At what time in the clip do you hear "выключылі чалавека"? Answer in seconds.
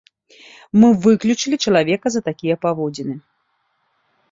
1.03-2.07